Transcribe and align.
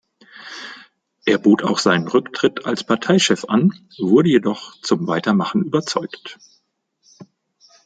Er 1.25 1.37
bot 1.37 1.61
auch 1.63 1.77
seinen 1.77 2.07
Rücktritt 2.07 2.65
als 2.65 2.83
Parteichef 2.83 3.45
an, 3.45 3.87
wurde 3.99 4.29
jedoch 4.29 4.75
zum 4.81 5.05
Weitermachen 5.05 5.61
überzeugt. 5.63 6.39